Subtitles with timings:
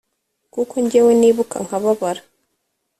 [0.53, 2.21] kuko jyewe nibuka nkababara